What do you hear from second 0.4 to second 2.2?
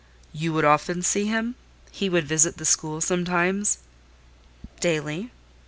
would often see him? He